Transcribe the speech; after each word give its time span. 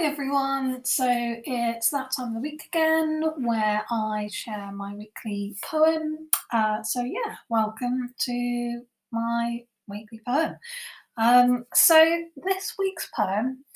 Hi 0.00 0.06
everyone! 0.06 0.82
So 0.86 1.06
it's 1.06 1.90
that 1.90 2.10
time 2.16 2.28
of 2.28 2.34
the 2.36 2.40
week 2.40 2.64
again 2.72 3.22
where 3.36 3.84
I 3.90 4.30
share 4.32 4.72
my 4.72 4.94
weekly 4.94 5.56
poem. 5.62 6.30
Uh, 6.50 6.82
so 6.82 7.02
yeah, 7.02 7.36
welcome 7.50 8.14
to 8.20 8.80
my 9.12 9.64
weekly 9.88 10.22
poem. 10.26 10.56
Um, 11.18 11.66
so 11.74 12.22
this 12.34 12.76
week's 12.78 13.10
poem, 13.14 13.66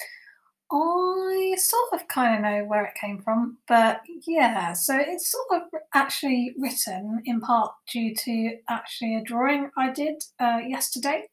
I 0.73 1.57
sort 1.59 2.00
of 2.00 2.09
kind 2.09 2.36
of 2.36 2.41
know 2.41 2.64
where 2.64 2.86
it 2.86 2.99
came 2.99 3.21
from, 3.21 3.59
but 3.68 4.00
yeah, 4.27 4.72
so 4.72 4.96
it's 4.99 5.31
sort 5.31 5.63
of 5.63 5.81
actually 5.93 6.54
written 6.59 7.21
in 7.27 7.43
part 7.43 7.72
due 7.93 8.14
to 8.14 8.57
actually 8.71 9.17
a 9.17 9.22
drawing 9.22 9.68
I 9.77 9.91
did 9.93 10.22
uh, 10.41 10.61
yesterday. 10.67 11.25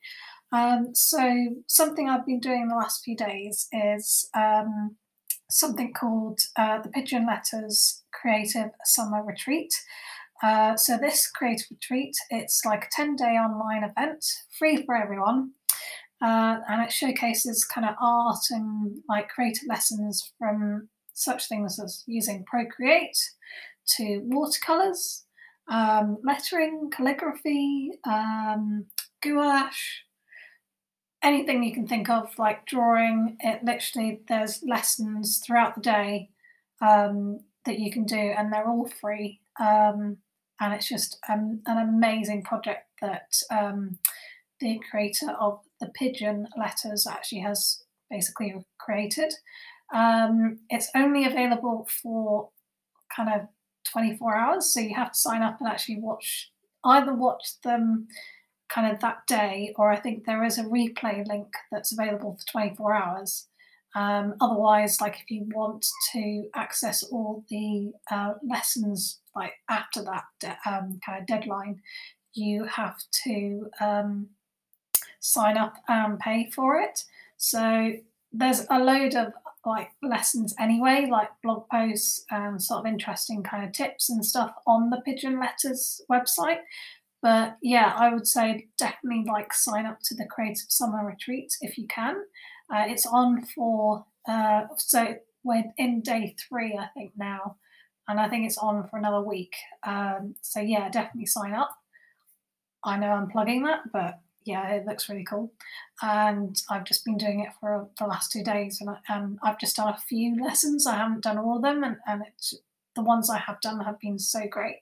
Um, 0.52 0.90
so 0.94 1.56
something 1.68 2.10
I've 2.10 2.26
been 2.26 2.40
doing 2.40 2.68
the 2.68 2.76
last 2.76 3.04
few 3.04 3.16
days 3.16 3.68
is 3.72 4.30
um, 4.36 4.98
something 5.50 5.94
called 5.94 6.40
uh, 6.58 6.82
the 6.82 6.90
Pigeon 6.90 7.26
Letters 7.26 8.04
Creative 8.14 8.72
Summer 8.86 9.24
Retreat. 9.24 9.74
Uh, 10.44 10.76
so 10.76 10.98
this 10.98 11.30
creative 11.30 11.68
retreat, 11.70 12.16
it's 12.30 12.64
like 12.66 12.86
a 12.86 12.90
10 12.92 13.16
day 13.16 13.36
online 13.38 13.84
event, 13.84 14.26
free 14.58 14.84
for 14.86 14.96
everyone. 14.96 15.52
Uh, 16.22 16.58
and 16.68 16.84
it 16.84 16.92
showcases 16.92 17.66
kind 17.66 17.88
of 17.88 17.96
art 18.00 18.44
and 18.52 18.98
like 19.10 19.30
creative 19.30 19.68
lessons 19.68 20.34
from 20.38 20.90
such 21.14 21.48
things 21.48 21.80
as 21.84 22.04
using 22.08 22.44
Procreate 22.46 23.18
to 23.98 24.22
watercolors, 24.26 25.26
um, 25.70 26.18
lettering, 26.24 26.90
calligraphy, 26.92 27.92
um, 28.06 28.86
gouache, 29.22 30.04
anything 31.24 31.64
you 31.64 31.74
can 31.74 31.88
think 31.88 32.10
of, 32.10 32.38
like 32.38 32.66
drawing. 32.66 33.38
It 33.40 33.64
literally 33.64 34.22
there's 34.28 34.64
lessons 34.64 35.42
throughout 35.46 35.76
the 35.76 35.82
day 35.82 36.30
um, 36.82 37.42
that 37.66 37.80
you 37.80 37.92
can 37.92 38.06
do, 38.06 38.16
and 38.16 38.52
they're 38.52 38.68
all 38.68 38.90
free. 39.00 39.40
Um, 39.60 40.18
and 40.60 40.74
it's 40.74 40.88
just 40.88 41.18
um, 41.28 41.62
an 41.66 41.78
amazing 41.78 42.44
project 42.44 42.88
that 43.02 43.34
um, 43.52 43.98
the 44.60 44.80
creator 44.90 45.32
of 45.40 45.60
the 45.80 45.88
pigeon 45.88 46.48
letters 46.58 47.08
actually 47.08 47.42
has 47.42 47.84
basically 48.10 48.54
created. 48.80 49.34
Um, 49.94 50.60
it's 50.70 50.90
only 50.96 51.26
available 51.26 51.88
for 52.02 52.50
kind 53.14 53.30
of 53.30 53.48
24 53.92 54.38
hours, 54.38 54.74
so 54.74 54.80
you 54.80 54.96
have 54.96 55.12
to 55.12 55.20
sign 55.20 55.42
up 55.42 55.60
and 55.60 55.68
actually 55.68 56.00
watch 56.00 56.52
either 56.84 57.14
watch 57.14 57.44
them 57.64 58.08
kind 58.74 58.92
of 58.92 59.00
that 59.02 59.28
day, 59.28 59.74
or 59.78 59.92
I 59.92 60.00
think 60.00 60.26
there 60.26 60.44
is 60.44 60.58
a 60.58 60.64
replay 60.64 61.28
link 61.28 61.48
that's 61.72 61.92
available 61.92 62.38
for 62.40 62.52
24 62.52 62.94
hours. 62.94 63.48
Um, 63.94 64.36
otherwise, 64.40 65.02
like 65.02 65.20
if 65.22 65.30
you 65.30 65.48
want 65.54 65.86
to 66.14 66.48
access 66.56 67.04
all 67.04 67.44
the 67.50 67.92
uh, 68.10 68.36
lessons 68.48 69.20
like 69.36 69.54
after 69.70 70.02
that 70.04 70.24
de- 70.40 70.58
um, 70.66 71.00
kind 71.06 71.20
of 71.20 71.28
deadline, 71.28 71.82
you 72.34 72.64
have 72.66 72.98
to 73.26 73.70
um, 73.82 74.30
sign 75.20 75.58
up 75.58 75.76
and 75.90 76.20
pay 76.20 76.50
for 76.50 76.80
it. 76.80 77.04
So 77.38 77.94
there's 78.32 78.66
a 78.70 78.80
load 78.80 79.16
of 79.16 79.34
like 79.66 79.92
lessons 80.02 80.56
anyway, 80.60 81.08
like 81.12 81.30
blog 81.44 81.68
posts 81.70 82.26
and 82.32 82.62
sort 82.62 82.80
of 82.80 82.86
interesting 82.86 83.44
kind 83.44 83.66
of 83.66 83.74
tips 83.74 84.10
and 84.10 84.26
stuff 84.26 84.54
on 84.66 84.90
the 84.90 85.02
Pigeon 85.02 85.40
Letters 85.40 86.02
website. 86.12 86.60
But 87.22 87.58
yeah, 87.62 87.94
I 87.96 88.14
would 88.14 88.28
say 88.28 88.68
definitely 88.78 89.26
like 89.28 89.54
sign 89.54 89.86
up 89.86 90.00
to 90.06 90.16
the 90.16 90.26
Creative 90.26 90.66
Summer 90.70 91.06
Retreat 91.06 91.54
if 91.62 91.78
you 91.78 91.88
can. 91.88 92.16
Uh, 92.74 92.86
it's 92.88 93.06
on 93.06 93.46
for, 93.46 94.06
uh, 94.28 94.62
so 94.78 95.16
we're 95.44 95.66
in 95.78 96.02
day 96.02 96.36
three, 96.48 96.78
I 96.80 96.88
think, 96.96 97.14
now. 97.16 97.58
And 98.08 98.20
I 98.20 98.28
think 98.28 98.46
it's 98.46 98.58
on 98.58 98.88
for 98.88 98.98
another 98.98 99.22
week. 99.22 99.54
Um, 99.84 100.36
so 100.42 100.60
yeah, 100.60 100.90
definitely 100.90 101.28
sign 101.28 101.54
up. 101.54 101.72
I 102.84 102.98
know 102.98 103.12
I'm 103.12 103.30
plugging 103.30 103.64
that, 103.64 103.92
but 103.94 104.20
yeah, 104.44 104.72
it 104.72 104.86
looks 104.86 105.08
really 105.08 105.24
cool. 105.24 105.52
And 106.02 106.60
I've 106.70 106.84
just 106.84 107.06
been 107.06 107.18
doing 107.18 107.42
it 107.42 107.54
for 107.60 107.88
the 108.00 108.06
last 108.06 108.32
two 108.32 108.44
days, 108.44 108.80
and, 108.82 108.90
I, 108.90 108.98
and 109.08 109.38
I've 109.44 109.60
just 109.60 109.76
done 109.76 109.94
a 109.94 109.98
few 109.98 110.42
lessons. 110.44 110.88
I 110.88 110.96
haven't 110.96 111.24
done 111.24 111.38
all 111.38 111.58
of 111.58 111.62
them, 111.62 111.84
and, 111.84 111.98
and 112.08 112.24
the 112.96 113.04
ones 113.04 113.30
I 113.30 113.38
have 113.38 113.62
done 113.62 113.82
have 113.82 114.00
been 114.00 114.20
so 114.20 114.48
great. 114.50 114.78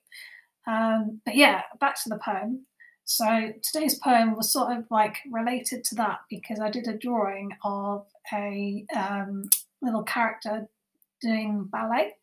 Um, 0.69 1.21
but 1.25 1.35
yeah, 1.35 1.63
back 1.79 1.95
to 2.03 2.09
the 2.09 2.19
poem. 2.23 2.67
So 3.03 3.53
today's 3.63 3.97
poem 3.97 4.35
was 4.35 4.53
sort 4.53 4.77
of 4.77 4.85
like 4.91 5.17
related 5.31 5.83
to 5.85 5.95
that 5.95 6.19
because 6.29 6.59
I 6.59 6.69
did 6.69 6.87
a 6.87 6.95
drawing 6.95 7.53
of 7.63 8.05
a 8.31 8.85
um, 8.95 9.49
little 9.81 10.03
character 10.03 10.67
doing 11.21 11.63
ballet. 11.63 12.13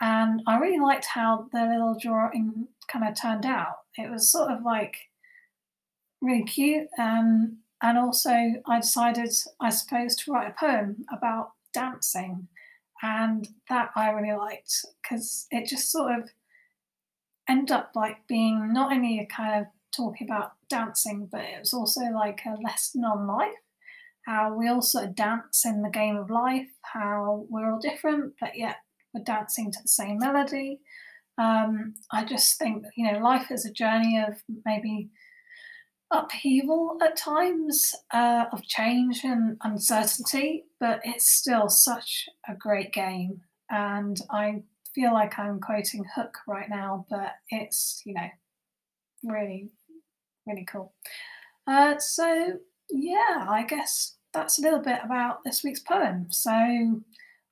And 0.00 0.42
I 0.46 0.58
really 0.58 0.78
liked 0.78 1.06
how 1.06 1.48
the 1.52 1.66
little 1.66 1.96
drawing 2.00 2.68
kind 2.86 3.08
of 3.08 3.20
turned 3.20 3.44
out. 3.44 3.78
It 3.98 4.08
was 4.08 4.30
sort 4.30 4.52
of 4.52 4.62
like 4.62 4.96
really 6.20 6.44
cute. 6.44 6.86
Um, 6.96 7.58
and 7.82 7.98
also, 7.98 8.30
I 8.66 8.80
decided, 8.80 9.32
I 9.60 9.70
suppose, 9.70 10.14
to 10.16 10.32
write 10.32 10.52
a 10.52 10.54
poem 10.58 11.04
about 11.12 11.52
dancing. 11.72 12.46
And 13.02 13.48
that 13.68 13.90
I 13.96 14.10
really 14.10 14.36
liked 14.36 14.86
because 15.02 15.46
it 15.50 15.66
just 15.66 15.90
sort 15.90 16.16
of 16.16 16.30
end 17.48 17.70
up 17.70 17.92
like 17.94 18.26
being 18.28 18.72
not 18.72 18.92
only 18.92 19.18
a 19.18 19.26
kind 19.26 19.60
of 19.60 19.66
talking 19.94 20.26
about 20.28 20.52
dancing, 20.68 21.28
but 21.30 21.42
it 21.42 21.60
was 21.60 21.72
also 21.72 22.02
like 22.06 22.40
a 22.46 22.60
lesson 22.62 23.04
on 23.04 23.26
life. 23.26 23.52
How 24.26 24.54
we 24.54 24.68
also 24.68 25.06
dance 25.06 25.64
in 25.66 25.82
the 25.82 25.90
game 25.90 26.16
of 26.16 26.30
life, 26.30 26.68
how 26.82 27.46
we're 27.50 27.70
all 27.70 27.78
different, 27.78 28.34
but 28.40 28.56
yet 28.56 28.76
we're 29.12 29.22
dancing 29.22 29.70
to 29.70 29.78
the 29.82 29.88
same 29.88 30.18
melody. 30.18 30.80
Um, 31.36 31.94
I 32.10 32.24
just 32.24 32.58
think, 32.58 32.86
you 32.96 33.10
know, 33.10 33.18
life 33.18 33.50
is 33.50 33.66
a 33.66 33.72
journey 33.72 34.24
of 34.26 34.36
maybe 34.64 35.10
upheaval 36.10 36.96
at 37.02 37.16
times, 37.16 37.94
uh, 38.12 38.44
of 38.52 38.62
change 38.62 39.24
and 39.24 39.58
uncertainty, 39.62 40.64
but 40.80 41.00
it's 41.04 41.28
still 41.28 41.68
such 41.68 42.28
a 42.48 42.54
great 42.54 42.92
game. 42.92 43.42
And 43.68 44.16
I 44.30 44.62
feel 44.94 45.12
like 45.12 45.38
I'm 45.38 45.60
quoting 45.60 46.04
Hook 46.14 46.38
right 46.46 46.68
now, 46.68 47.06
but 47.10 47.32
it's, 47.50 48.02
you 48.04 48.14
know, 48.14 48.28
really, 49.24 49.70
really 50.46 50.64
cool. 50.64 50.92
Uh, 51.66 51.98
so, 51.98 52.58
yeah, 52.90 53.46
I 53.48 53.64
guess 53.68 54.16
that's 54.32 54.58
a 54.58 54.62
little 54.62 54.80
bit 54.80 55.00
about 55.04 55.42
this 55.44 55.64
week's 55.64 55.80
poem. 55.80 56.26
So, 56.30 56.50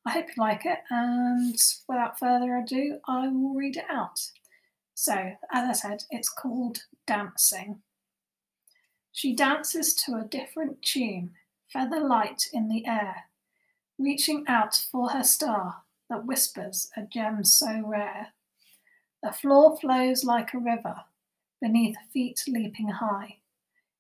I 0.04 0.10
hope 0.10 0.26
you 0.36 0.42
like 0.42 0.66
it, 0.66 0.78
and 0.90 1.56
without 1.88 2.18
further 2.18 2.56
ado, 2.56 2.98
I 3.06 3.28
will 3.28 3.54
read 3.54 3.76
it 3.76 3.84
out. 3.90 4.20
So, 4.94 5.32
as 5.52 5.68
I 5.68 5.72
said, 5.72 6.04
it's 6.10 6.28
called 6.28 6.84
Dancing. 7.06 7.82
She 9.12 9.34
dances 9.34 9.94
to 9.94 10.14
a 10.14 10.24
different 10.24 10.82
tune, 10.82 11.32
feather 11.72 12.00
light 12.00 12.48
in 12.52 12.68
the 12.68 12.86
air, 12.86 13.24
reaching 13.98 14.44
out 14.48 14.86
for 14.90 15.10
her 15.10 15.22
star 15.22 15.82
that 16.12 16.26
whispers 16.26 16.90
a 16.94 17.00
gem 17.02 17.42
so 17.42 17.82
rare. 17.86 18.34
The 19.22 19.32
floor 19.32 19.78
flows 19.78 20.24
like 20.24 20.52
a 20.52 20.58
river, 20.58 20.96
beneath 21.60 21.96
feet 22.12 22.42
leaping 22.46 22.88
high. 22.88 23.38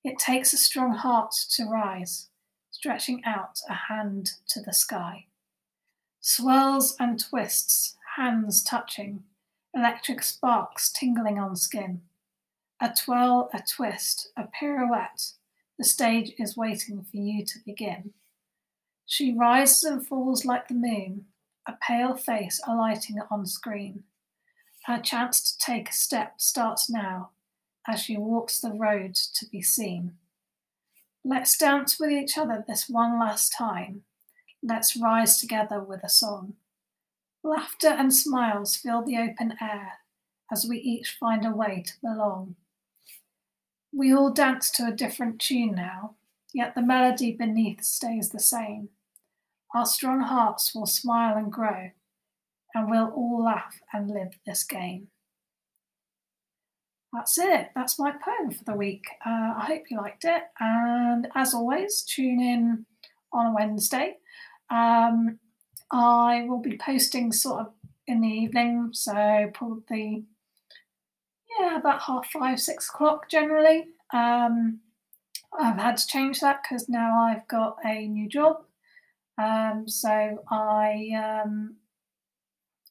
It 0.04 0.18
takes 0.18 0.52
a 0.52 0.58
strong 0.58 0.92
heart 0.92 1.32
to 1.52 1.64
rise, 1.64 2.28
stretching 2.70 3.24
out 3.24 3.60
a 3.66 3.74
hand 3.88 4.32
to 4.48 4.60
the 4.60 4.74
sky. 4.74 5.26
Swirls 6.20 6.96
and 7.00 7.18
twists, 7.18 7.96
hands 8.16 8.62
touching, 8.62 9.22
electric 9.74 10.22
sparks 10.22 10.92
tingling 10.92 11.38
on 11.38 11.56
skin. 11.56 12.02
A 12.78 12.92
twirl, 12.92 13.48
a 13.54 13.62
twist, 13.62 14.32
a 14.36 14.44
pirouette, 14.48 15.32
the 15.78 15.84
stage 15.84 16.32
is 16.38 16.58
waiting 16.58 17.06
for 17.10 17.16
you 17.16 17.42
to 17.46 17.58
begin. 17.64 18.12
She 19.06 19.32
rises 19.32 19.84
and 19.84 20.06
falls 20.06 20.44
like 20.44 20.68
the 20.68 20.74
moon, 20.74 21.26
a 21.66 21.74
pale 21.86 22.16
face 22.16 22.60
alighting 22.66 23.20
on 23.30 23.46
screen. 23.46 24.04
Her 24.84 25.00
chance 25.00 25.40
to 25.40 25.58
take 25.64 25.90
a 25.90 25.94
step 25.94 26.40
starts 26.40 26.90
now 26.90 27.30
as 27.86 28.00
she 28.00 28.16
walks 28.16 28.60
the 28.60 28.72
road 28.72 29.14
to 29.14 29.46
be 29.46 29.62
seen. 29.62 30.14
Let's 31.24 31.56
dance 31.56 32.00
with 32.00 32.10
each 32.10 32.36
other 32.36 32.64
this 32.66 32.88
one 32.88 33.18
last 33.18 33.52
time. 33.52 34.02
Let's 34.62 34.96
rise 34.96 35.38
together 35.38 35.80
with 35.80 36.02
a 36.02 36.08
song. 36.08 36.54
Laughter 37.44 37.88
and 37.88 38.14
smiles 38.14 38.76
fill 38.76 39.02
the 39.02 39.18
open 39.18 39.54
air 39.60 39.94
as 40.50 40.66
we 40.68 40.78
each 40.78 41.16
find 41.18 41.44
a 41.44 41.50
way 41.50 41.84
to 41.86 41.92
belong. 42.00 42.56
We 43.92 44.12
all 44.12 44.30
dance 44.30 44.70
to 44.72 44.86
a 44.86 44.92
different 44.92 45.38
tune 45.38 45.74
now, 45.74 46.14
yet 46.52 46.74
the 46.74 46.82
melody 46.82 47.32
beneath 47.32 47.84
stays 47.84 48.30
the 48.30 48.40
same. 48.40 48.88
Our 49.74 49.86
strong 49.86 50.20
hearts 50.20 50.74
will 50.74 50.86
smile 50.86 51.36
and 51.36 51.50
grow, 51.50 51.90
and 52.74 52.90
we'll 52.90 53.12
all 53.14 53.42
laugh 53.44 53.80
and 53.92 54.10
live 54.10 54.38
this 54.46 54.64
game. 54.64 55.08
That's 57.12 57.36
it. 57.36 57.68
That's 57.74 57.98
my 57.98 58.12
poem 58.12 58.50
for 58.50 58.64
the 58.64 58.76
week. 58.76 59.04
Uh, 59.24 59.54
I 59.56 59.64
hope 59.66 59.84
you 59.90 59.98
liked 59.98 60.24
it. 60.24 60.44
And 60.58 61.28
as 61.34 61.52
always, 61.52 62.02
tune 62.02 62.40
in 62.40 62.86
on 63.32 63.46
a 63.46 63.54
Wednesday. 63.54 64.16
Um, 64.70 65.38
I 65.90 66.46
will 66.48 66.60
be 66.60 66.78
posting 66.78 67.32
sort 67.32 67.60
of 67.60 67.72
in 68.06 68.22
the 68.22 68.28
evening, 68.28 68.90
so 68.92 69.50
probably 69.52 70.24
yeah, 71.60 71.78
about 71.78 72.02
half 72.02 72.30
five, 72.30 72.60
six 72.60 72.88
o'clock 72.88 73.28
generally. 73.28 73.84
Um, 74.12 74.80
I've 75.58 75.76
had 75.76 75.98
to 75.98 76.06
change 76.06 76.40
that 76.40 76.62
because 76.62 76.88
now 76.88 77.20
I've 77.20 77.46
got 77.46 77.76
a 77.84 78.06
new 78.08 78.28
job. 78.28 78.64
Um, 79.38 79.84
so 79.88 80.44
I 80.50 81.44
um, 81.44 81.76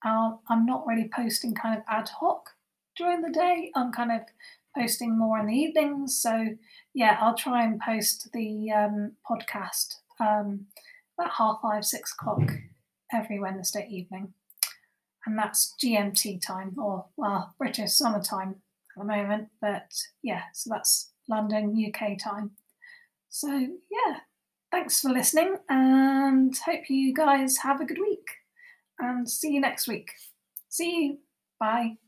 i 0.04 0.32
am 0.50 0.66
not 0.66 0.86
really 0.88 1.10
posting 1.14 1.54
kind 1.54 1.78
of 1.78 1.84
ad 1.88 2.10
hoc 2.10 2.50
during 2.98 3.22
the 3.22 3.30
day. 3.30 3.72
I'm 3.76 3.92
kind 3.92 4.12
of 4.12 4.22
posting 4.78 5.18
more 5.18 5.40
in 5.40 5.48
the 5.48 5.56
evenings. 5.56 6.18
So 6.18 6.56
yeah, 6.94 7.18
I'll 7.22 7.36
try 7.36 7.64
and 7.64 7.80
post 7.80 8.30
the 8.34 8.72
um, 8.72 9.14
podcast 9.30 9.96
um, 10.20 10.68
about 11.18 11.34
half 11.38 11.60
five, 11.62 11.86
six 11.86 12.14
o'clock 12.14 12.52
every 13.14 13.40
Wednesday 13.40 13.88
evening. 13.90 14.34
And 15.26 15.38
that's 15.38 15.76
GMT 15.84 16.42
time, 16.42 16.74
or 16.80 17.06
well, 17.16 17.54
British 17.60 17.92
summertime 17.92 18.56
at 18.96 19.00
the 19.00 19.04
moment. 19.06 19.50
But 19.62 19.92
yeah, 20.24 20.44
so 20.54 20.72
that's 20.74 21.12
London, 21.30 21.76
UK 21.78 22.18
time. 22.18 22.52
So 23.30 23.50
yeah, 23.50 24.18
thanks 24.72 25.02
for 25.02 25.10
listening 25.10 25.58
and 25.70 26.58
hope 26.66 26.90
you 26.90 27.14
guys 27.14 27.58
have 27.58 27.82
a 27.82 27.86
good 27.86 28.00
week 28.00 28.28
and 29.00 29.30
see 29.30 29.52
you 29.52 29.62
next 29.62 29.88
week. 29.88 30.12
See 30.70 31.06
you. 31.06 31.18
Bye. 31.60 32.01